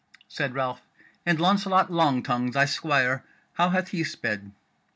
Said 0.27 0.55
Ralph: 0.55 0.81
"And 1.27 1.39
Launcelot 1.39 1.91
Long 1.93 2.23
tongue, 2.23 2.49
thy 2.49 2.65
squire, 2.65 3.23
how 3.53 3.69
hath 3.69 3.89
he 3.89 4.03
sped?" 4.03 4.51